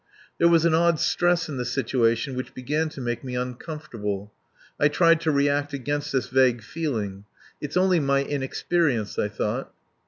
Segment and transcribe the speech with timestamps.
[0.39, 4.33] There was an odd stress in the situation which began to make me uncomfortable.
[4.79, 7.25] I tried to react against this vague feeling.
[7.61, 9.71] "It's only my inexperience," I thought.